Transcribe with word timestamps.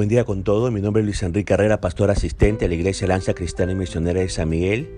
Buen 0.00 0.08
día 0.08 0.24
con 0.24 0.44
todo, 0.44 0.70
mi 0.70 0.80
nombre 0.80 1.02
es 1.02 1.04
Luis 1.04 1.22
Enrique 1.22 1.52
Herrera, 1.52 1.82
pastor 1.82 2.10
asistente 2.10 2.64
a 2.64 2.68
la 2.68 2.74
Iglesia 2.74 3.06
Lanza 3.06 3.34
Cristiana 3.34 3.72
y 3.72 3.74
Misionera 3.74 4.20
de 4.20 4.30
San 4.30 4.48
Miguel, 4.48 4.88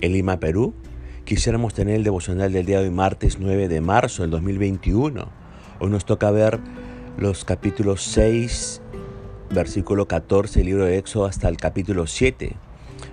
en 0.00 0.12
Lima, 0.12 0.38
Perú. 0.38 0.74
Quisiéramos 1.24 1.74
tener 1.74 1.96
el 1.96 2.04
devocional 2.04 2.52
del 2.52 2.64
día 2.64 2.78
de 2.78 2.84
hoy, 2.84 2.94
martes 2.94 3.40
9 3.40 3.66
de 3.66 3.80
marzo 3.80 4.22
del 4.22 4.30
2021. 4.30 5.28
Hoy 5.80 5.90
nos 5.90 6.04
toca 6.04 6.30
ver 6.30 6.60
los 7.18 7.44
capítulos 7.44 8.04
6, 8.04 8.80
versículo 9.50 10.06
14, 10.06 10.60
el 10.60 10.66
libro 10.66 10.84
de 10.84 10.98
Éxodo, 10.98 11.24
hasta 11.24 11.48
el 11.48 11.56
capítulo 11.56 12.06
7, 12.06 12.54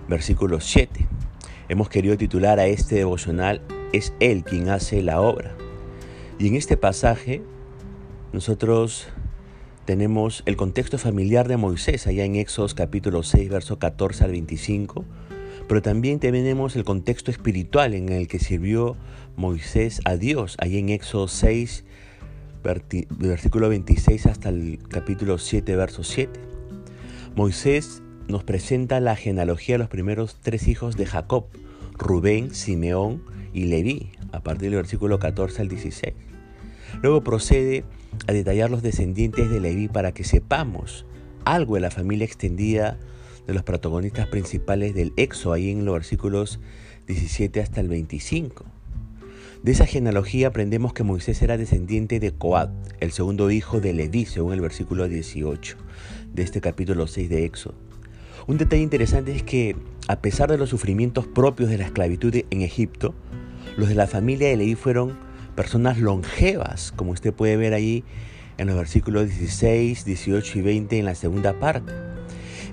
versículo 0.08 0.60
7. 0.60 1.08
Hemos 1.70 1.90
querido 1.90 2.18
titular 2.18 2.60
a 2.60 2.68
este 2.68 2.98
devocional, 2.98 3.64
es 3.94 4.14
Él 4.20 4.44
quien 4.44 4.70
hace 4.70 5.02
la 5.02 5.22
obra. 5.22 5.56
Y 6.38 6.50
en 6.50 6.56
este 6.56 6.78
pasaje 6.78 7.42
nosotros 8.32 9.08
tenemos 9.86 10.44
el 10.46 10.56
contexto 10.58 10.98
familiar 10.98 11.48
de 11.48 11.58
Moisés, 11.58 12.06
allá 12.08 12.24
en 12.24 12.36
Éxodos 12.36 12.74
capítulo 12.74 13.24
6, 13.24 13.50
verso 13.50 13.80
14 13.80 14.24
al 14.24 14.32
25, 14.32 15.06
pero 15.68 15.82
también 15.82 16.20
tenemos 16.20 16.76
el 16.76 16.84
contexto 16.84 17.32
espiritual 17.32 17.94
en 17.94 18.10
el 18.10 18.28
que 18.28 18.40
sirvió 18.40 18.96
Moisés 19.36 20.02
a 20.06 20.18
Dios, 20.18 20.56
allá 20.60 20.78
en 20.78 20.90
Éxodo 20.90 21.28
6, 21.28 21.84
versículo 22.64 23.70
26 23.70 24.28
hasta 24.28 24.50
el 24.50 24.80
capítulo 24.88 25.38
7, 25.38 25.76
verso 25.76 26.04
7. 26.04 26.40
Moisés 27.36 28.04
nos 28.28 28.44
presenta 28.44 29.00
la 29.00 29.16
genealogía 29.16 29.76
de 29.76 29.80
los 29.80 29.90
primeros 29.90 30.38
tres 30.42 30.68
hijos 30.68 30.96
de 30.96 31.06
Jacob, 31.08 31.46
Rubén, 31.98 32.54
Simeón 32.54 33.24
y 33.52 33.66
Leví, 33.66 34.12
a 34.32 34.42
partir 34.42 34.70
del 34.70 34.78
versículo 34.78 35.18
14 35.18 35.64
al 35.64 35.70
16. 35.70 36.14
Luego 37.02 37.24
procede 37.24 37.84
a 38.28 38.34
detallar 38.34 38.70
los 38.70 38.82
descendientes 38.82 39.50
de 39.50 39.60
Leví 39.60 39.88
para 39.88 40.14
que 40.14 40.24
sepamos 40.24 41.06
algo 41.46 41.76
de 41.76 41.82
la 41.82 41.92
familia 41.92 42.26
extendida 42.26 43.00
de 43.48 43.54
los 43.54 43.64
protagonistas 43.64 44.28
principales 44.28 44.94
del 44.94 45.14
Éxodo, 45.18 45.54
ahí 45.54 45.72
en 45.72 45.86
los 45.86 45.94
versículos 45.94 46.60
17 47.08 47.62
hasta 47.62 47.82
el 47.82 47.88
25. 47.88 48.66
De 49.64 49.72
esa 49.72 49.86
genealogía 49.86 50.48
aprendemos 50.48 50.94
que 50.94 51.04
Moisés 51.04 51.42
era 51.42 51.58
descendiente 51.58 52.20
de 52.20 52.32
Coat, 52.32 52.72
el 53.00 53.12
segundo 53.12 53.52
hijo 53.52 53.80
de 53.80 53.94
Leví, 53.94 54.26
según 54.26 54.54
el 54.54 54.62
versículo 54.62 55.08
18 55.08 55.78
de 56.34 56.44
este 56.44 56.62
capítulo 56.62 57.08
6 57.08 57.30
de 57.30 57.46
Éxodo. 57.46 57.76
Un 58.48 58.58
detalle 58.58 58.82
interesante 58.82 59.36
es 59.36 59.44
que, 59.44 59.76
a 60.08 60.20
pesar 60.20 60.50
de 60.50 60.58
los 60.58 60.70
sufrimientos 60.70 61.28
propios 61.28 61.70
de 61.70 61.78
la 61.78 61.86
esclavitud 61.86 62.36
en 62.36 62.62
Egipto, 62.62 63.14
los 63.78 63.88
de 63.88 63.96
la 63.96 64.08
familia 64.08 64.50
de 64.50 64.58
Leví 64.58 64.74
fueron 64.74 65.16
personas 65.62 66.00
longevas, 66.00 66.92
como 66.96 67.12
usted 67.12 67.32
puede 67.32 67.56
ver 67.56 67.76
ahí 67.76 68.04
en 68.58 68.66
los 68.66 68.76
versículos 68.76 69.28
16, 69.28 70.06
18 70.06 70.58
y 70.58 70.62
20 70.64 70.98
en 70.98 71.06
la 71.06 71.14
segunda 71.14 71.60
parte. 71.60 71.94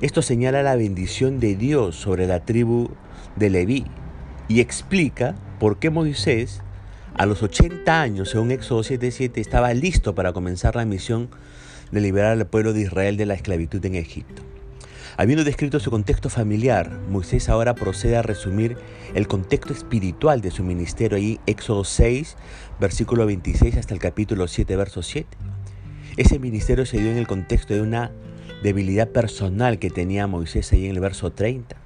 Esto 0.00 0.22
señala 0.22 0.62
la 0.62 0.75
bendición 0.75 1.39
de 1.39 1.55
Dios 1.55 1.97
sobre 1.97 2.27
la 2.27 2.47
tribu 2.47 2.89
de 3.36 3.50
Leví 3.50 3.84
y 4.48 4.61
explica 4.61 5.34
por 5.61 5.78
qué 5.78 5.91
Moisés 5.91 6.62
a 7.14 7.27
los 7.27 7.42
80 7.42 8.00
años, 8.00 8.30
según 8.30 8.53
Éxodo 8.53 8.83
7:7, 8.83 9.39
estaba 9.42 9.75
listo 9.75 10.14
para 10.14 10.33
comenzar 10.33 10.75
la 10.75 10.86
misión 10.86 11.28
de 11.92 12.00
liberar 12.00 12.33
al 12.33 12.47
pueblo 12.47 12.73
de 12.73 12.80
Israel 12.80 13.19
de 13.19 13.27
la 13.27 13.34
esclavitud 13.34 13.84
en 13.84 13.97
Egipto. 13.97 14.41
Habiendo 15.17 15.45
descrito 15.45 15.81
su 15.81 15.91
contexto 15.91 16.28
familiar, 16.28 16.91
Moisés 17.09 17.48
ahora 17.48 17.75
procede 17.75 18.17
a 18.17 18.23
resumir 18.23 18.77
el 19.14 19.27
contexto 19.27 19.73
espiritual 19.73 20.41
de 20.41 20.51
su 20.51 20.62
ministerio 20.62 21.17
ahí, 21.17 21.41
Éxodo 21.47 21.84
6, 21.84 22.37
versículo 22.78 23.27
26 23.27 23.77
hasta 23.77 23.95
el 23.95 24.01
capítulo 24.01 24.47
7, 24.47 24.77
verso 24.77 25.03
7. 25.03 25.29
Ese 26.17 26.39
ministerio 26.39 26.86
se 26.86 26.98
dio 26.98 27.11
en 27.11 27.17
el 27.17 27.27
contexto 27.27 27.75
de 27.75 27.81
una 27.81 28.12
debilidad 28.63 29.08
personal 29.08 29.79
que 29.79 29.91
tenía 29.91 30.27
Moisés 30.27 30.73
ahí 30.73 30.85
en 30.86 30.92
el 30.92 31.01
verso 31.01 31.33
30. 31.33 31.77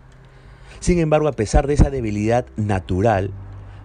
Sin 0.80 0.98
embargo, 0.98 1.28
a 1.28 1.32
pesar 1.32 1.66
de 1.66 1.74
esa 1.74 1.90
debilidad 1.90 2.46
natural, 2.56 3.30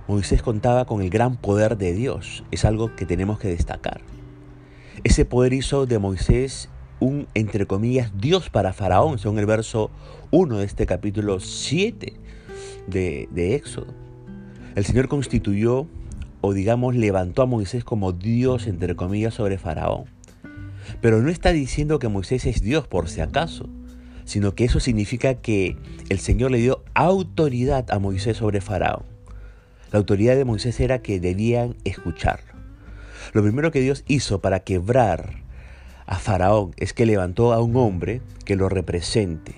Moisés 0.08 0.42
contaba 0.42 0.86
con 0.86 1.02
el 1.02 1.10
gran 1.10 1.38
poder 1.38 1.78
de 1.78 1.94
Dios. 1.94 2.44
Es 2.52 2.66
algo 2.66 2.96
que 2.96 3.06
tenemos 3.06 3.40
que 3.40 3.50
destacar. 3.50 4.02
Ese 5.04 5.26
poder 5.26 5.54
hizo 5.54 5.86
de 5.86 6.00
Moisés 6.00 6.70
un, 7.00 7.28
entre 7.34 7.66
comillas, 7.66 8.12
Dios 8.18 8.50
para 8.50 8.74
Faraón, 8.74 9.20
según 9.20 9.40
el 9.40 9.46
verso 9.46 9.92
1 10.32 10.58
de 10.58 10.66
este 10.66 10.86
capítulo 10.86 11.40
7 11.40 12.14
de, 12.88 13.30
de 13.32 13.56
Éxodo. 13.56 13.94
El 14.76 14.86
Señor 14.86 15.08
constituyó, 15.08 15.88
o 16.42 16.54
digamos, 16.54 16.96
levantó 16.96 17.42
a 17.42 17.46
Moisés 17.46 17.84
como 17.84 18.14
Dios, 18.14 18.68
entre 18.68 18.96
comillas, 18.96 19.34
sobre 19.34 19.58
Faraón. 19.58 20.06
Pero 21.02 21.22
no 21.22 21.30
está 21.30 21.52
diciendo 21.52 22.00
que 22.00 22.08
Moisés 22.08 22.46
es 22.46 22.62
Dios 22.62 22.88
por 22.88 23.10
si 23.10 23.22
acaso, 23.22 23.70
sino 24.26 24.56
que 24.56 24.66
eso 24.66 24.80
significa 24.80 25.36
que 25.36 25.78
el 26.10 26.20
Señor 26.20 26.52
le 26.52 26.60
dio 26.60 26.84
autoridad 26.94 27.90
a 27.92 28.00
Moisés 28.00 28.38
sobre 28.38 28.62
Faraón. 28.62 29.04
La 29.92 30.00
autoridad 30.00 30.36
de 30.36 30.46
Moisés 30.46 30.80
era 30.80 31.02
que 31.02 31.20
debían 31.20 31.76
escucharlo. 31.86 32.54
Lo 33.34 33.42
primero 33.42 33.72
que 33.72 33.82
Dios 33.82 34.04
hizo 34.08 34.42
para 34.42 34.62
quebrar 34.62 35.47
a 36.08 36.16
Faraón 36.16 36.72
es 36.78 36.94
que 36.94 37.06
levantó 37.06 37.54
a 37.54 37.62
un 37.62 37.76
hombre 37.76 38.22
que 38.46 38.56
lo 38.56 38.70
represente. 38.70 39.54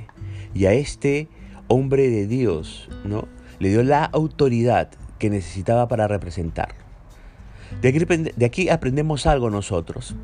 Y 0.53 0.65
a 0.65 0.73
este 0.73 1.29
hombre 1.67 2.09
de 2.09 2.25
Dios, 2.25 2.89
¿no? 3.05 3.27
Le 3.59 3.69
dio 3.69 3.83
la 3.83 4.03
autoridad 4.03 4.89
que 5.19 5.29
necesitaba 5.29 5.87
para 5.87 6.07
representarlo. 6.07 6.79
De 7.81 7.89
aquí, 7.89 7.99
de 7.99 8.45
aquí 8.45 8.69
aprendemos 8.69 9.27
algo 9.27 9.51
nosotros. 9.51 10.15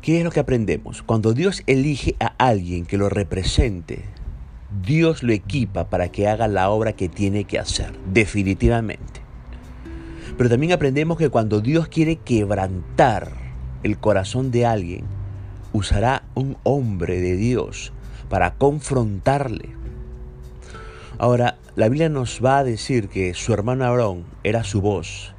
¿Qué 0.00 0.18
es 0.18 0.24
lo 0.24 0.30
que 0.30 0.40
aprendemos? 0.40 1.02
Cuando 1.02 1.32
Dios 1.32 1.62
elige 1.66 2.14
a 2.20 2.26
alguien 2.38 2.86
que 2.86 2.98
lo 2.98 3.08
represente, 3.08 4.04
Dios 4.84 5.24
lo 5.24 5.32
equipa 5.32 5.90
para 5.90 6.10
que 6.10 6.28
haga 6.28 6.46
la 6.46 6.70
obra 6.70 6.92
que 6.92 7.08
tiene 7.08 7.44
que 7.44 7.58
hacer, 7.58 7.92
definitivamente. 8.12 9.20
Pero 10.36 10.48
también 10.48 10.72
aprendemos 10.72 11.18
que 11.18 11.30
cuando 11.30 11.60
Dios 11.60 11.88
quiere 11.88 12.16
quebrantar 12.16 13.41
el 13.82 13.98
corazón 13.98 14.50
de 14.50 14.66
alguien, 14.66 15.04
usará 15.72 16.24
un 16.34 16.56
hombre 16.62 17.20
de 17.20 17.36
Dios 17.36 17.92
para 18.28 18.54
confrontarle. 18.54 19.70
Ahora, 21.18 21.58
la 21.76 21.88
Biblia 21.88 22.08
nos 22.08 22.40
va 22.44 22.58
a 22.58 22.64
decir 22.64 23.08
que 23.08 23.34
su 23.34 23.52
hermano 23.52 23.84
Aarón 23.84 24.24
era 24.44 24.64
su 24.64 24.80
voz. 24.80 25.34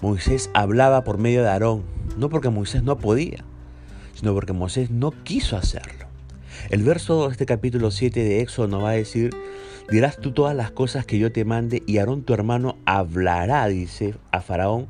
Moisés 0.00 0.50
hablaba 0.54 1.04
por 1.04 1.18
medio 1.18 1.42
de 1.42 1.50
Aarón, 1.50 1.84
no 2.16 2.30
porque 2.30 2.48
Moisés 2.48 2.82
no 2.82 2.96
podía, 2.96 3.44
sino 4.14 4.32
porque 4.34 4.52
Moisés 4.52 4.90
no 4.90 5.10
quiso 5.10 5.56
hacerlo. 5.56 6.06
El 6.70 6.82
verso 6.82 7.26
de 7.26 7.32
este 7.32 7.46
capítulo 7.46 7.90
7 7.90 8.22
de 8.22 8.40
Éxodo 8.40 8.68
nos 8.68 8.84
va 8.84 8.90
a 8.90 8.94
decir, 8.94 9.30
dirás 9.90 10.16
tú 10.16 10.32
todas 10.32 10.56
las 10.56 10.70
cosas 10.70 11.06
que 11.06 11.18
yo 11.18 11.32
te 11.32 11.44
mande 11.44 11.82
y 11.86 11.98
Aarón 11.98 12.22
tu 12.22 12.34
hermano 12.34 12.76
hablará, 12.84 13.66
dice 13.66 14.14
a 14.30 14.40
Faraón, 14.40 14.88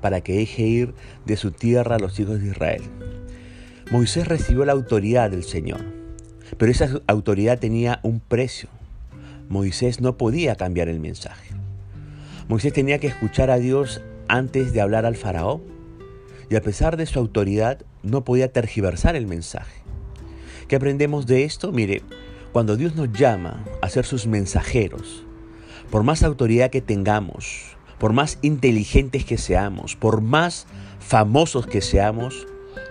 para 0.00 0.20
que 0.20 0.34
deje 0.34 0.62
ir 0.62 0.94
de 1.26 1.36
su 1.36 1.50
tierra 1.50 1.96
a 1.96 1.98
los 1.98 2.18
hijos 2.20 2.40
de 2.40 2.48
Israel. 2.48 2.82
Moisés 3.90 4.28
recibió 4.28 4.64
la 4.64 4.72
autoridad 4.72 5.30
del 5.30 5.44
Señor, 5.44 5.80
pero 6.56 6.70
esa 6.70 7.00
autoridad 7.06 7.58
tenía 7.58 8.00
un 8.02 8.20
precio. 8.20 8.68
Moisés 9.48 10.00
no 10.00 10.18
podía 10.18 10.56
cambiar 10.56 10.88
el 10.88 11.00
mensaje. 11.00 11.54
Moisés 12.48 12.72
tenía 12.72 12.98
que 12.98 13.06
escuchar 13.06 13.50
a 13.50 13.58
Dios 13.58 14.02
antes 14.28 14.72
de 14.72 14.80
hablar 14.80 15.06
al 15.06 15.16
faraón, 15.16 15.62
y 16.50 16.56
a 16.56 16.62
pesar 16.62 16.96
de 16.96 17.06
su 17.06 17.18
autoridad 17.18 17.82
no 18.02 18.24
podía 18.24 18.52
tergiversar 18.52 19.16
el 19.16 19.26
mensaje. 19.26 19.82
¿Qué 20.66 20.76
aprendemos 20.76 21.26
de 21.26 21.44
esto? 21.44 21.72
Mire, 21.72 22.02
cuando 22.52 22.76
Dios 22.76 22.94
nos 22.94 23.12
llama 23.12 23.64
a 23.80 23.88
ser 23.88 24.04
sus 24.04 24.26
mensajeros, 24.26 25.24
por 25.90 26.02
más 26.02 26.22
autoridad 26.22 26.70
que 26.70 26.82
tengamos, 26.82 27.77
por 27.98 28.12
más 28.12 28.38
inteligentes 28.42 29.24
que 29.24 29.38
seamos, 29.38 29.96
por 29.96 30.20
más 30.20 30.66
famosos 31.00 31.66
que 31.66 31.80
seamos, 31.80 32.46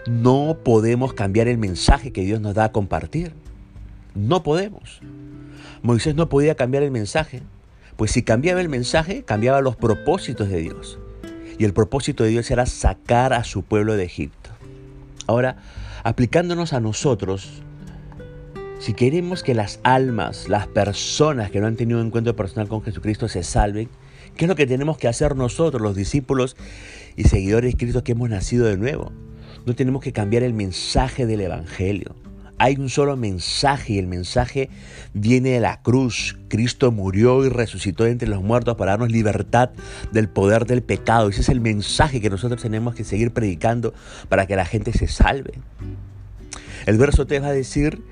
no 0.07 0.57
podemos 0.63 1.13
cambiar 1.13 1.47
el 1.47 1.57
mensaje 1.57 2.11
que 2.11 2.23
Dios 2.23 2.41
nos 2.41 2.55
da 2.55 2.65
a 2.65 2.71
compartir. 2.71 3.33
No 4.15 4.43
podemos. 4.43 5.01
Moisés 5.81 6.15
no 6.15 6.29
podía 6.29 6.55
cambiar 6.55 6.83
el 6.83 6.91
mensaje, 6.91 7.41
pues 7.95 8.11
si 8.11 8.23
cambiaba 8.23 8.61
el 8.61 8.69
mensaje, 8.69 9.23
cambiaba 9.23 9.61
los 9.61 9.75
propósitos 9.75 10.49
de 10.49 10.59
Dios. 10.59 10.99
Y 11.57 11.65
el 11.65 11.73
propósito 11.73 12.23
de 12.23 12.29
Dios 12.29 12.51
era 12.51 12.65
sacar 12.65 13.33
a 13.33 13.43
su 13.43 13.63
pueblo 13.63 13.95
de 13.95 14.03
Egipto. 14.03 14.49
Ahora, 15.25 15.57
aplicándonos 16.03 16.73
a 16.73 16.79
nosotros, 16.79 17.61
si 18.79 18.93
queremos 18.93 19.43
que 19.43 19.55
las 19.55 19.79
almas, 19.83 20.47
las 20.47 20.67
personas 20.67 21.49
que 21.49 21.59
no 21.59 21.67
han 21.67 21.75
tenido 21.75 21.99
un 21.99 22.07
encuentro 22.07 22.35
personal 22.35 22.67
con 22.67 22.83
Jesucristo 22.83 23.27
se 23.27 23.43
salven, 23.43 23.89
¿Qué 24.37 24.45
es 24.45 24.49
lo 24.49 24.55
que 24.55 24.67
tenemos 24.67 24.99
que 24.99 25.07
hacer 25.07 25.35
nosotros, 25.35 25.81
los 25.81 25.95
discípulos 25.95 26.55
y 27.15 27.23
seguidores 27.23 27.71
de 27.71 27.77
Cristo 27.77 28.03
que 28.03 28.11
hemos 28.11 28.29
nacido 28.29 28.67
de 28.67 28.77
nuevo? 28.77 29.11
No 29.65 29.73
tenemos 29.73 30.03
que 30.03 30.13
cambiar 30.13 30.43
el 30.43 30.53
mensaje 30.53 31.25
del 31.25 31.41
Evangelio. 31.41 32.15
Hay 32.59 32.75
un 32.75 32.89
solo 32.89 33.17
mensaje 33.17 33.93
y 33.93 33.97
el 33.97 34.05
mensaje 34.05 34.69
viene 35.15 35.49
de 35.49 35.59
la 35.59 35.81
cruz. 35.81 36.37
Cristo 36.49 36.91
murió 36.91 37.45
y 37.45 37.49
resucitó 37.49 38.05
entre 38.05 38.29
los 38.29 38.43
muertos 38.43 38.75
para 38.75 38.91
darnos 38.91 39.11
libertad 39.11 39.71
del 40.11 40.29
poder 40.29 40.67
del 40.67 40.83
pecado. 40.83 41.29
Ese 41.29 41.41
es 41.41 41.49
el 41.49 41.59
mensaje 41.59 42.21
que 42.21 42.29
nosotros 42.29 42.61
tenemos 42.61 42.93
que 42.93 43.03
seguir 43.03 43.31
predicando 43.31 43.95
para 44.29 44.45
que 44.45 44.55
la 44.55 44.65
gente 44.65 44.93
se 44.93 45.07
salve. 45.07 45.53
El 46.85 46.99
verso 46.99 47.25
3 47.25 47.41
va 47.41 47.47
a 47.47 47.53
decir, 47.53 48.03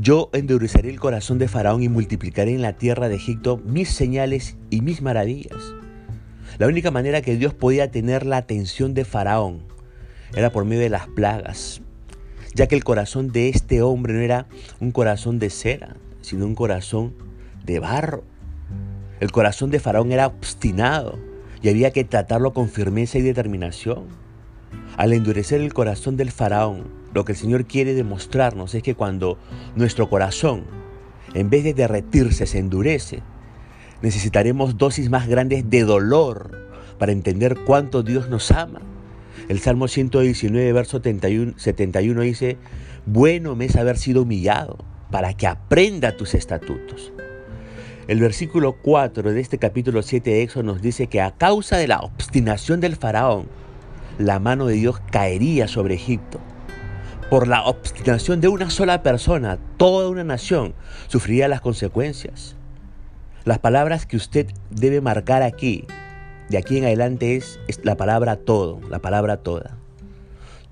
yo 0.00 0.30
endureceré 0.32 0.88
el 0.88 0.98
corazón 0.98 1.38
de 1.38 1.46
Faraón 1.46 1.82
y 1.82 1.90
multiplicaré 1.90 2.54
en 2.54 2.62
la 2.62 2.72
tierra 2.72 3.10
de 3.10 3.16
Egipto 3.16 3.58
mis 3.58 3.90
señales 3.90 4.56
y 4.70 4.80
mis 4.80 5.02
maravillas. 5.02 5.74
La 6.58 6.68
única 6.68 6.90
manera 6.90 7.20
que 7.20 7.36
Dios 7.36 7.52
podía 7.52 7.90
tener 7.90 8.24
la 8.24 8.38
atención 8.38 8.94
de 8.94 9.04
Faraón 9.04 9.62
era 10.34 10.50
por 10.52 10.64
medio 10.64 10.82
de 10.82 10.88
las 10.88 11.06
plagas, 11.08 11.82
ya 12.54 12.66
que 12.66 12.76
el 12.76 12.84
corazón 12.84 13.30
de 13.30 13.50
este 13.50 13.82
hombre 13.82 14.14
no 14.14 14.20
era 14.20 14.46
un 14.80 14.90
corazón 14.90 15.38
de 15.38 15.50
cera, 15.50 15.96
sino 16.22 16.46
un 16.46 16.54
corazón 16.54 17.14
de 17.64 17.78
barro. 17.78 18.24
El 19.20 19.30
corazón 19.32 19.70
de 19.70 19.80
Faraón 19.80 20.12
era 20.12 20.28
obstinado 20.28 21.18
y 21.60 21.68
había 21.68 21.90
que 21.90 22.04
tratarlo 22.04 22.54
con 22.54 22.70
firmeza 22.70 23.18
y 23.18 23.22
determinación. 23.22 24.06
Al 24.96 25.12
endurecer 25.12 25.60
el 25.60 25.74
corazón 25.74 26.16
del 26.16 26.30
Faraón, 26.30 26.99
lo 27.12 27.24
que 27.24 27.32
el 27.32 27.38
Señor 27.38 27.66
quiere 27.66 27.94
demostrarnos 27.94 28.74
es 28.74 28.82
que 28.82 28.94
cuando 28.94 29.38
nuestro 29.74 30.08
corazón, 30.08 30.64
en 31.34 31.50
vez 31.50 31.64
de 31.64 31.74
derretirse, 31.74 32.46
se 32.46 32.58
endurece, 32.58 33.22
necesitaremos 34.02 34.78
dosis 34.78 35.10
más 35.10 35.28
grandes 35.28 35.68
de 35.68 35.82
dolor 35.82 36.68
para 36.98 37.12
entender 37.12 37.56
cuánto 37.66 38.02
Dios 38.02 38.28
nos 38.28 38.50
ama. 38.50 38.80
El 39.48 39.58
Salmo 39.58 39.88
119, 39.88 40.72
verso 40.72 41.00
71 41.02 42.20
dice, 42.22 42.58
bueno 43.06 43.56
me 43.56 43.64
es 43.64 43.76
haber 43.76 43.96
sido 43.96 44.22
humillado 44.22 44.78
para 45.10 45.34
que 45.34 45.46
aprenda 45.46 46.16
tus 46.16 46.34
estatutos. 46.34 47.12
El 48.06 48.20
versículo 48.20 48.76
4 48.82 49.32
de 49.32 49.40
este 49.40 49.58
capítulo 49.58 50.02
7 50.02 50.30
de 50.30 50.42
Éxodo 50.42 50.64
nos 50.64 50.82
dice 50.82 51.06
que 51.06 51.20
a 51.20 51.32
causa 51.32 51.76
de 51.76 51.88
la 51.88 52.00
obstinación 52.00 52.80
del 52.80 52.96
faraón, 52.96 53.46
la 54.18 54.38
mano 54.38 54.66
de 54.66 54.74
Dios 54.74 55.00
caería 55.10 55.68
sobre 55.68 55.94
Egipto. 55.94 56.40
Por 57.30 57.46
la 57.46 57.62
obstinación 57.62 58.40
de 58.40 58.48
una 58.48 58.70
sola 58.70 59.04
persona, 59.04 59.56
toda 59.76 60.08
una 60.08 60.24
nación 60.24 60.74
sufriría 61.06 61.46
las 61.46 61.60
consecuencias. 61.60 62.56
Las 63.44 63.60
palabras 63.60 64.04
que 64.04 64.16
usted 64.16 64.48
debe 64.70 65.00
marcar 65.00 65.42
aquí 65.42 65.86
de 66.48 66.58
aquí 66.58 66.78
en 66.78 66.84
adelante 66.84 67.36
es, 67.36 67.60
la 67.84 67.96
palabra 67.96 68.34
todo, 68.34 68.80
la 68.90 68.98
palabra 68.98 69.36
toda. 69.36 69.78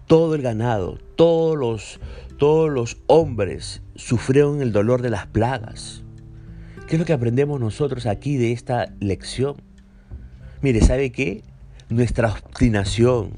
Todo 0.08 0.34
el 0.34 0.42
ganado, 0.42 0.98
todos 1.14 1.56
los, 1.56 2.00
todos 2.38 2.68
los 2.68 2.96
hombres 3.06 3.80
sufrieron 3.94 4.60
el 4.60 4.72
dolor 4.72 5.00
de 5.00 5.10
las 5.10 5.28
plagas. 5.28 6.02
¿Qué 6.88 6.96
es 6.96 6.98
lo 6.98 7.06
que 7.06 7.12
aprendemos 7.12 7.60
nosotros 7.60 8.06
aquí 8.06 8.36
de 8.36 8.50
esta 8.50 8.92
lección? 8.98 9.54
Mire, 10.60 10.80
¿sabe 10.80 11.12
qué? 11.12 11.44
Nuestra 11.88 12.32
obstinación, 12.32 13.34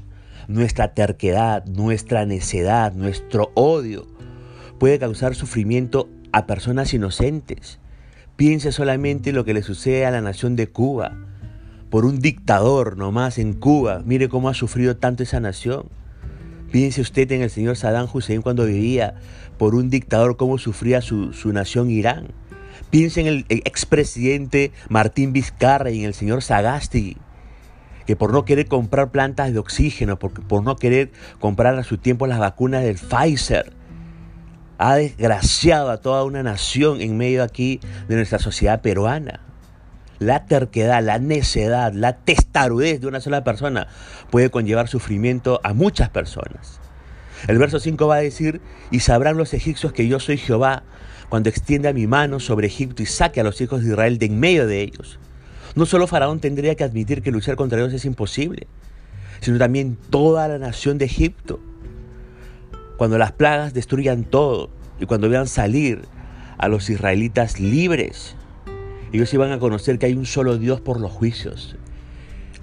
nuestra 0.51 0.93
terquedad, 0.93 1.65
nuestra 1.65 2.25
necedad, 2.25 2.93
nuestro 2.93 3.51
odio 3.55 4.07
puede 4.79 4.99
causar 4.99 5.35
sufrimiento 5.35 6.09
a 6.31 6.45
personas 6.47 6.93
inocentes. 6.93 7.79
Piense 8.35 8.71
solamente 8.71 9.29
en 9.29 9.35
lo 9.35 9.45
que 9.45 9.53
le 9.53 9.61
sucede 9.61 10.05
a 10.05 10.11
la 10.11 10.21
nación 10.21 10.55
de 10.55 10.67
Cuba 10.67 11.15
por 11.91 12.05
un 12.05 12.19
dictador 12.19 12.97
nomás 12.97 13.37
en 13.37 13.53
Cuba. 13.53 14.01
Mire 14.05 14.29
cómo 14.29 14.49
ha 14.49 14.53
sufrido 14.53 14.97
tanto 14.97 15.23
esa 15.23 15.39
nación. 15.39 15.89
Piense 16.71 17.01
usted 17.01 17.31
en 17.33 17.41
el 17.41 17.49
señor 17.49 17.75
Saddam 17.75 18.07
Hussein 18.11 18.41
cuando 18.41 18.65
vivía 18.65 19.15
por 19.57 19.75
un 19.75 19.89
dictador, 19.89 20.37
cómo 20.37 20.57
sufría 20.57 21.01
su, 21.01 21.31
nación 21.51 21.91
Irán. 21.91 22.29
Piense 22.89 23.21
en 23.21 23.27
el 23.27 23.45
expresidente 23.49 24.71
Martín 24.89 25.33
Vizcarra 25.33 25.91
y 25.91 25.99
en 25.99 26.05
el 26.05 26.13
señor 26.13 26.41
Sagasti, 26.41 27.17
que 28.05 28.15
por 28.15 28.33
no 28.33 28.45
querer 28.45 28.67
comprar 28.67 29.11
plantas 29.11 29.53
de 29.53 29.59
oxígeno, 29.59 30.17
por, 30.19 30.63
no 30.63 30.75
querer 30.75 31.11
comprar 31.39 31.77
a 31.77 31.83
su 31.83 31.97
tiempo 31.97 32.27
las 32.27 32.39
vacunas 32.39 32.83
del 32.83 32.97
Pfizer, 32.97 33.73
ha 34.77 34.95
desgraciado 34.95 35.91
a 35.91 35.97
toda 35.97 36.23
una 36.23 36.41
nación 36.43 37.01
en 37.01 37.17
medio 37.17 37.43
aquí 37.43 37.79
de 38.07 38.15
nuestra 38.15 38.39
sociedad 38.39 38.81
peruana. 38.81 39.41
La 40.17 40.45
terquedad, 40.45 41.03
la 41.03 41.19
necedad, 41.19 41.93
la 41.93 42.17
testarudez 42.17 43.01
de 43.01 43.07
una 43.07 43.21
sola 43.21 43.43
persona 43.43 43.87
puede 44.29 44.49
conllevar 44.49 44.87
sufrimiento 44.87 45.59
a 45.63 45.73
muchas 45.73 46.09
personas. 46.09 46.79
El 47.47 47.57
verso 47.57 47.79
5 47.79 48.07
va 48.07 48.17
a 48.17 48.21
decir, 48.21 48.61
y 48.91 48.99
sabrán 48.99 49.37
los 49.37 49.53
egipcios 49.53 49.93
que 49.93 50.07
yo 50.07 50.19
soy 50.19 50.37
Jehová 50.37 50.83
cuando 51.29 51.49
extienda 51.49 51.93
mi 51.93 52.07
mano 52.07 52.39
sobre 52.39 52.67
Egipto 52.67 53.01
y 53.01 53.05
saque 53.05 53.39
a 53.39 53.43
los 53.43 53.61
hijos 53.61 53.81
de 53.81 53.89
Israel 53.89 54.17
de 54.19 54.25
en 54.27 54.39
medio 54.39 54.67
de 54.67 54.81
ellos. 54.81 55.17
No 55.75 55.85
solo 55.85 56.07
Faraón 56.07 56.39
tendría 56.39 56.75
que 56.75 56.83
admitir 56.83 57.21
que 57.21 57.31
luchar 57.31 57.55
contra 57.55 57.77
Dios 57.77 57.93
es 57.93 58.05
imposible, 58.05 58.67
sino 59.39 59.57
también 59.57 59.97
toda 60.09 60.47
la 60.47 60.57
nación 60.57 60.97
de 60.97 61.05
Egipto. 61.05 61.59
Cuando 62.97 63.17
las 63.17 63.31
plagas 63.31 63.73
destruyan 63.73 64.23
todo 64.23 64.69
y 64.99 65.05
cuando 65.05 65.29
vean 65.29 65.47
salir 65.47 66.01
a 66.57 66.67
los 66.67 66.89
israelitas 66.89 67.59
libres, 67.59 68.35
ellos 69.13 69.33
iban 69.33 69.51
a 69.51 69.59
conocer 69.59 69.97
que 69.97 70.05
hay 70.05 70.13
un 70.13 70.25
solo 70.25 70.57
Dios 70.57 70.81
por 70.81 70.99
los 70.99 71.11
juicios. 71.11 71.75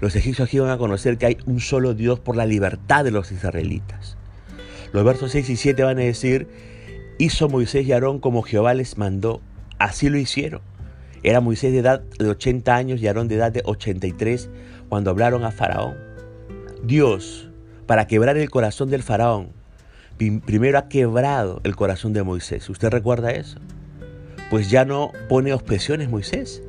Los 0.01 0.15
egipcios 0.15 0.53
iban 0.53 0.69
a 0.69 0.77
conocer 0.77 1.17
que 1.17 1.25
hay 1.25 1.37
un 1.45 1.59
solo 1.59 1.93
Dios 1.93 2.19
por 2.19 2.37
la 2.37 2.45
libertad 2.45 3.03
de 3.03 3.11
los 3.11 3.31
israelitas. 3.31 4.17
Los 4.93 5.03
versos 5.03 5.31
6 5.31 5.49
y 5.49 5.55
7 5.57 5.83
van 5.83 5.97
a 5.97 6.03
decir, 6.03 6.47
hizo 7.17 7.49
Moisés 7.49 7.85
y 7.85 7.91
Aarón 7.91 8.19
como 8.19 8.41
Jehová 8.41 8.73
les 8.73 8.97
mandó. 8.97 9.41
Así 9.77 10.09
lo 10.09 10.17
hicieron. 10.17 10.61
Era 11.23 11.41
Moisés 11.41 11.71
de 11.71 11.79
edad 11.79 12.01
de 12.01 12.29
80 12.29 12.75
años 12.75 13.01
y 13.01 13.07
Aarón 13.07 13.27
de 13.27 13.35
edad 13.35 13.51
de 13.51 13.61
83 13.65 14.49
cuando 14.87 15.09
hablaron 15.09 15.43
a 15.43 15.51
Faraón. 15.51 15.97
Dios, 16.83 17.49
para 17.85 18.07
quebrar 18.07 18.37
el 18.37 18.49
corazón 18.49 18.89
del 18.89 19.03
Faraón, 19.03 19.49
primero 20.17 20.77
ha 20.77 20.87
quebrado 20.89 21.61
el 21.63 21.75
corazón 21.75 22.13
de 22.13 22.23
Moisés. 22.23 22.69
¿Usted 22.69 22.89
recuerda 22.89 23.31
eso? 23.31 23.59
pues 24.49 24.69
ya 24.69 24.83
no 24.83 25.11
pone 25.27 25.53
objeciones 25.53 26.09
Moisés, 26.09 26.63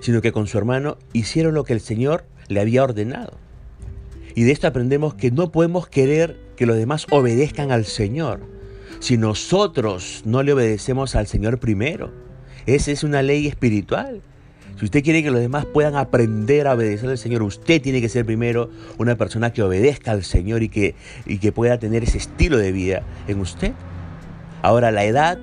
sino 0.00 0.22
que 0.22 0.32
con 0.32 0.46
su 0.46 0.58
hermano 0.58 0.96
hicieron 1.12 1.54
lo 1.54 1.64
que 1.64 1.74
el 1.74 1.80
Señor 1.80 2.24
le 2.48 2.60
había 2.60 2.82
ordenado. 2.82 3.38
Y 4.34 4.44
de 4.44 4.52
esto 4.52 4.66
aprendemos 4.66 5.14
que 5.14 5.30
no 5.30 5.52
podemos 5.52 5.86
querer 5.86 6.38
que 6.56 6.66
los 6.66 6.76
demás 6.76 7.06
obedezcan 7.10 7.70
al 7.70 7.84
Señor 7.84 8.40
si 8.98 9.18
nosotros 9.18 10.22
no 10.24 10.42
le 10.42 10.52
obedecemos 10.54 11.14
al 11.16 11.26
Señor 11.26 11.58
primero. 11.58 12.12
Esa 12.66 12.90
es 12.90 13.04
una 13.04 13.22
ley 13.22 13.46
espiritual. 13.46 14.22
Si 14.78 14.86
usted 14.86 15.02
quiere 15.02 15.22
que 15.22 15.30
los 15.30 15.40
demás 15.40 15.66
puedan 15.66 15.96
aprender 15.96 16.66
a 16.66 16.74
obedecer 16.74 17.10
al 17.10 17.18
Señor, 17.18 17.42
usted 17.42 17.80
tiene 17.82 18.00
que 18.00 18.08
ser 18.08 18.24
primero 18.24 18.70
una 18.98 19.16
persona 19.16 19.52
que 19.52 19.62
obedezca 19.62 20.12
al 20.12 20.24
Señor 20.24 20.62
y 20.62 20.68
que, 20.68 20.94
y 21.26 21.38
que 21.38 21.52
pueda 21.52 21.78
tener 21.78 22.02
ese 22.02 22.18
estilo 22.18 22.56
de 22.56 22.72
vida 22.72 23.02
en 23.28 23.40
usted. 23.40 23.72
Ahora, 24.62 24.90
la 24.90 25.04
edad 25.04 25.38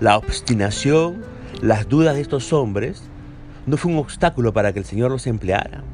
la 0.00 0.18
obstinación, 0.18 1.22
las 1.62 1.88
dudas 1.88 2.16
de 2.16 2.20
estos 2.20 2.52
hombres 2.52 3.02
no 3.64 3.76
fue 3.76 3.92
un 3.92 3.98
obstáculo 3.98 4.52
para 4.52 4.72
que 4.72 4.80
el 4.80 4.84
Señor 4.84 5.10
los 5.10 5.26
empleara. 5.26 5.84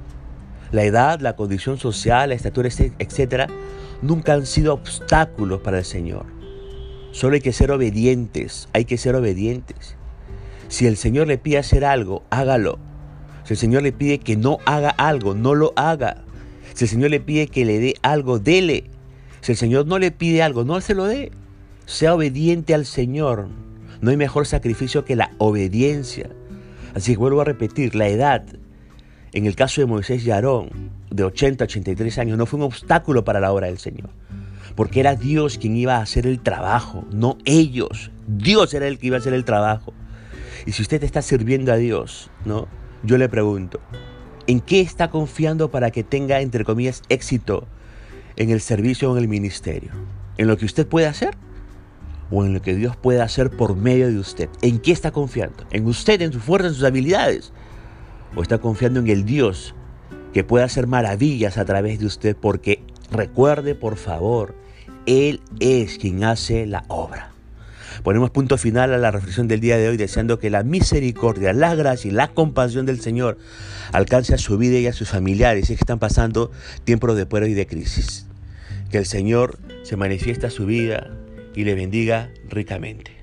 La 0.73 0.85
edad, 0.85 1.21
la 1.21 1.37
condición 1.37 1.79
social, 1.79 2.31
la 2.31 2.35
estatura, 2.35 2.69
etc., 2.99 3.51
nunca 4.01 4.33
han 4.33 4.47
sido 4.47 4.73
obstáculos 4.73 5.61
para 5.61 5.79
el 5.79 5.85
Señor. 5.85 6.25
Solo 7.13 7.35
hay 7.35 7.41
que 7.41 7.53
ser 7.53 7.71
obedientes, 7.73 8.69
hay 8.73 8.87
que 8.87 8.97
ser 8.97 9.15
obedientes. 9.15 9.97
Si 10.71 10.87
el 10.87 10.97
Señor 10.97 11.27
le 11.27 11.37
pide 11.37 11.59
hacer 11.59 11.85
algo, 11.85 12.23
hágalo. 12.31 12.79
Si 13.43 13.55
el 13.55 13.59
Señor 13.59 13.83
le 13.83 13.91
pide 13.91 14.21
que 14.21 14.37
no 14.37 14.59
haga 14.67 14.91
algo, 14.91 15.35
no 15.35 15.57
lo 15.57 15.73
haga. 15.75 16.23
Si 16.75 16.85
el 16.85 16.89
Señor 16.89 17.11
le 17.11 17.19
pide 17.19 17.49
que 17.49 17.65
le 17.65 17.81
dé 17.81 17.97
algo, 18.03 18.39
dele. 18.39 18.85
Si 19.41 19.51
el 19.51 19.59
Señor 19.59 19.87
no 19.87 19.99
le 19.99 20.13
pide 20.13 20.45
algo, 20.45 20.63
no 20.63 20.81
se 20.81 20.95
lo 20.95 21.07
dé. 21.07 21.33
Sea 21.87 22.15
obediente 22.15 22.73
al 22.73 22.87
Señor. 22.87 23.49
No 24.01 24.13
hay 24.13 24.17
mejor 24.17 24.47
sacrificio 24.47 25.05
que 25.05 25.17
la 25.17 25.33
obediencia. 25.39 26.31
Así 26.95 27.13
que 27.13 27.19
vuelvo 27.19 27.41
a 27.41 27.45
repetir, 27.45 27.97
la 27.97 28.07
edad, 28.07 28.45
en 29.33 29.47
el 29.47 29.57
caso 29.57 29.81
de 29.81 29.89
Moisés 29.89 30.25
y 30.25 30.31
Aarón, 30.31 30.71
de 31.11 31.25
80 31.25 31.65
a 31.65 31.67
83 31.67 32.17
años, 32.19 32.39
no 32.39 32.47
fue 32.47 32.61
un 32.61 32.67
obstáculo 32.67 33.25
para 33.25 33.41
la 33.41 33.53
obra 33.53 33.67
del 33.67 33.79
Señor. 33.79 34.11
Porque 34.77 35.01
era 35.01 35.17
Dios 35.17 35.59
quien 35.59 35.77
iba 35.77 35.97
a 35.97 36.03
hacer 36.03 36.29
el 36.29 36.39
trabajo, 36.39 37.05
no 37.11 37.39
ellos. 37.45 38.13
Dios 38.29 38.73
era 38.73 38.87
el 38.87 39.01
que 39.01 39.09
iba 39.09 39.17
a 39.17 39.19
hacer 39.19 39.35
el 39.35 39.45
trabajo. 39.45 39.93
Y 40.67 40.73
si 40.73 40.83
usted 40.83 41.03
está 41.05 41.23
sirviendo 41.23 41.73
a 41.73 41.77
Dios, 41.77 42.31
¿no? 42.45 42.69
Yo 43.03 43.19
le 43.19 43.29
pregunto, 43.29 43.81
¿en 44.47 44.61
qué 44.61 44.81
está 44.81 45.11
confiando 45.11 45.71
para 45.71 45.91
que 45.91 46.05
tenga, 46.05 46.41
entre 46.41 46.65
comillas, 46.65 47.03
éxito 47.09 47.67
en 48.37 48.51
el 48.51 48.61
servicio 48.61 49.11
o 49.11 49.17
en 49.17 49.23
el 49.23 49.29
ministerio? 49.29 49.93
¿En 50.37 50.47
lo 50.47 50.57
que 50.57 50.65
usted 50.65 50.87
puede 50.87 51.07
hacer? 51.07 51.37
o 52.31 52.45
en 52.45 52.55
lo 52.55 52.63
que 52.63 52.75
Dios 52.75 52.97
puede 52.97 53.21
hacer 53.21 53.51
por 53.51 53.77
medio 53.77 54.09
de 54.09 54.19
usted. 54.19 54.49
¿En 54.63 54.79
qué 54.79 54.93
está 54.93 55.11
confiando? 55.11 55.65
¿En 55.71 55.87
usted, 55.87 56.23
en 56.23 56.33
su 56.33 56.41
fuerza, 56.41 56.69
en 56.69 56.75
sus 56.75 56.85
habilidades? 56.85 57.53
¿O 58.37 58.43
está 58.43 58.59
confiando 58.59 59.01
en 59.01 59.09
el 59.09 59.25
Dios 59.25 59.75
que 60.33 60.45
puede 60.45 60.65
hacer 60.65 60.87
maravillas 60.87 61.59
a 61.59 61.65
través 61.65 61.99
de 61.99 62.07
usted? 62.07 62.37
Porque 62.37 62.85
recuerde, 63.11 63.75
por 63.75 63.97
favor, 63.97 64.55
Él 65.07 65.41
es 65.59 65.99
quien 65.99 66.25
hace 66.25 66.67
la 66.67 66.85
obra. 66.89 67.33
Ponemos 68.03 68.31
punto 68.31 68.59
final 68.59 68.93
a 68.93 68.99
la 68.99 69.11
reflexión 69.11 69.49
del 69.49 69.61
día 69.61 69.77
de 69.77 69.89
hoy 69.89 69.97
deseando 69.97 70.39
que 70.39 70.51
la 70.51 70.63
misericordia, 70.63 71.53
la 71.53 71.75
gracia 71.75 72.11
y 72.11 72.15
la 72.15 72.29
compasión 72.29 72.87
del 72.87 73.01
Señor 73.01 73.39
alcance 73.93 74.35
a 74.35 74.39
su 74.39 74.59
vida 74.59 74.79
y 74.79 74.87
a 74.87 74.93
sus 74.93 75.09
familiares 75.09 75.69
que 75.69 75.75
están 75.75 75.99
pasando 75.99 76.51
tiempos 76.85 77.17
de 77.17 77.27
prueba 77.27 77.49
y 77.49 77.55
de 77.55 77.67
crisis. 77.67 78.27
Que 78.91 78.99
el 78.99 79.07
Señor 79.07 79.59
se 79.83 79.97
manifieste 79.97 80.47
a 80.47 80.51
su 80.51 80.67
vida 80.67 81.11
y 81.55 81.65
le 81.65 81.75
bendiga 81.75 82.31
ricamente. 82.49 83.20